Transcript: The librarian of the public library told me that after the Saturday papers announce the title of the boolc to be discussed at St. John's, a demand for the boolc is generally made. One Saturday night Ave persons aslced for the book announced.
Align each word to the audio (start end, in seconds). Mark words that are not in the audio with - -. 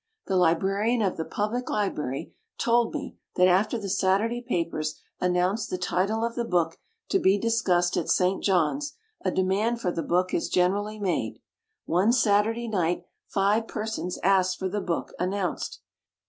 The 0.25 0.35
librarian 0.35 1.03
of 1.03 1.15
the 1.15 1.25
public 1.25 1.69
library 1.69 2.33
told 2.57 2.91
me 2.91 3.19
that 3.35 3.47
after 3.47 3.77
the 3.77 3.87
Saturday 3.87 4.41
papers 4.41 4.99
announce 5.19 5.67
the 5.67 5.77
title 5.77 6.25
of 6.25 6.33
the 6.33 6.43
boolc 6.43 6.77
to 7.09 7.19
be 7.19 7.37
discussed 7.37 7.95
at 7.97 8.09
St. 8.09 8.43
John's, 8.43 8.95
a 9.23 9.29
demand 9.29 9.79
for 9.79 9.91
the 9.91 10.01
boolc 10.01 10.33
is 10.33 10.49
generally 10.49 10.97
made. 10.99 11.39
One 11.85 12.11
Saturday 12.13 12.67
night 12.67 13.05
Ave 13.35 13.67
persons 13.67 14.17
aslced 14.23 14.57
for 14.57 14.67
the 14.69 14.81
book 14.81 15.13
announced. 15.19 15.81